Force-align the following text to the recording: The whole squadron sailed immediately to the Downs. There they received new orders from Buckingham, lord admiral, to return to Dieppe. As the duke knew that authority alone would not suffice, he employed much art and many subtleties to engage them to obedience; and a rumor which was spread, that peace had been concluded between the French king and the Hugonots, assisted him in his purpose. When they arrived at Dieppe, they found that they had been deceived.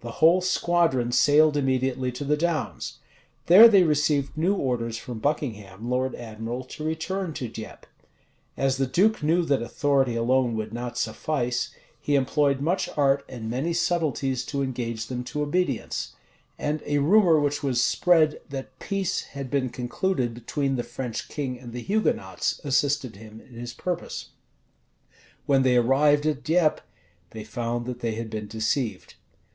The 0.00 0.12
whole 0.24 0.40
squadron 0.40 1.12
sailed 1.12 1.54
immediately 1.54 2.10
to 2.12 2.24
the 2.24 2.38
Downs. 2.38 3.00
There 3.48 3.68
they 3.68 3.82
received 3.82 4.34
new 4.34 4.54
orders 4.54 4.96
from 4.96 5.18
Buckingham, 5.18 5.90
lord 5.90 6.14
admiral, 6.14 6.64
to 6.64 6.82
return 6.84 7.34
to 7.34 7.48
Dieppe. 7.50 7.86
As 8.56 8.78
the 8.78 8.86
duke 8.86 9.22
knew 9.22 9.44
that 9.44 9.60
authority 9.60 10.14
alone 10.16 10.56
would 10.56 10.72
not 10.72 10.96
suffice, 10.96 11.68
he 12.00 12.14
employed 12.14 12.62
much 12.62 12.88
art 12.96 13.26
and 13.28 13.50
many 13.50 13.74
subtleties 13.74 14.42
to 14.46 14.62
engage 14.62 15.08
them 15.08 15.22
to 15.24 15.42
obedience; 15.42 16.14
and 16.58 16.82
a 16.86 16.96
rumor 16.96 17.38
which 17.38 17.62
was 17.62 17.82
spread, 17.82 18.40
that 18.48 18.78
peace 18.78 19.20
had 19.20 19.50
been 19.50 19.68
concluded 19.68 20.32
between 20.32 20.76
the 20.76 20.82
French 20.82 21.28
king 21.28 21.58
and 21.60 21.74
the 21.74 21.82
Hugonots, 21.84 22.58
assisted 22.64 23.16
him 23.16 23.38
in 23.42 23.52
his 23.52 23.74
purpose. 23.74 24.30
When 25.44 25.60
they 25.60 25.76
arrived 25.76 26.24
at 26.24 26.42
Dieppe, 26.42 26.80
they 27.32 27.44
found 27.44 27.84
that 27.84 28.00
they 28.00 28.14
had 28.14 28.30
been 28.30 28.46
deceived. 28.48 29.12